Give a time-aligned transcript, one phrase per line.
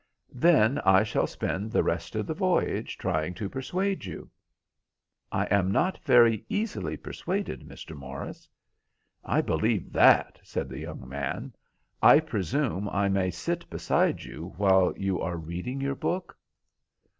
[0.33, 4.31] "Then I shall spend the rest of the voyage trying to persuade you."
[5.31, 7.95] "I am not very easily persuaded, Mr.
[7.95, 8.49] Morris."
[9.23, 11.53] "I believe that," said the young man.
[12.01, 16.35] "I presume I may sit beside you while you are reading your book?"